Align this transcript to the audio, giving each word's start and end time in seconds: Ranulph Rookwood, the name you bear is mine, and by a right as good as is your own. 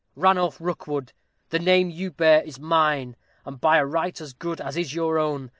Ranulph 0.15 0.57
Rookwood, 0.59 1.13
the 1.51 1.59
name 1.59 1.91
you 1.91 2.09
bear 2.09 2.41
is 2.41 2.59
mine, 2.59 3.15
and 3.45 3.61
by 3.61 3.77
a 3.77 3.85
right 3.85 4.19
as 4.19 4.33
good 4.33 4.59
as 4.59 4.75
is 4.75 4.95
your 4.95 5.19
own. 5.19 5.49